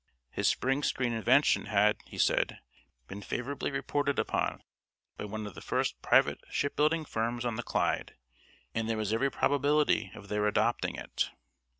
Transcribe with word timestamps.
His 0.31 0.47
spring 0.47 0.81
screen 0.81 1.13
invention 1.13 1.65
had, 1.67 1.97
he 2.07 2.17
said, 2.17 2.57
been 3.07 3.21
favourably 3.21 3.69
reported 3.69 4.17
upon 4.17 4.63
by 5.15 5.25
one 5.25 5.45
of 5.45 5.53
the 5.53 5.61
first 5.61 6.01
private 6.01 6.41
shipbuilding 6.49 7.05
firms 7.05 7.45
on 7.45 7.55
the 7.55 7.61
Clyde, 7.61 8.15
and 8.73 8.89
there 8.89 8.97
was 8.97 9.13
every 9.13 9.29
probability 9.29 10.11
of 10.15 10.27
their 10.27 10.47
adopting 10.47 10.95
it. 10.95 11.29